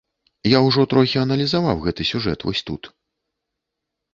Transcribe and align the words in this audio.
Я 0.57 0.61
ўжо 0.67 0.85
трохі 0.93 1.17
аналізаваў 1.25 1.83
гэты 1.85 2.07
сюжэт 2.13 2.39
вось 2.49 2.65
тут. 2.71 2.93